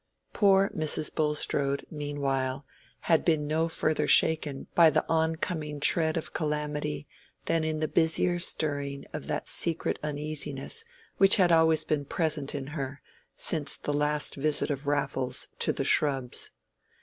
[0.33, 1.13] Poor Mrs.
[1.13, 2.65] Bulstrode, meanwhile,
[3.01, 7.07] had been no further shaken by the oncoming tread of calamity
[7.45, 10.83] than in the busier stirring of that secret uneasiness
[11.17, 12.99] which had always been present in her
[13.35, 16.49] since the last visit of Raffles to The Shrubs.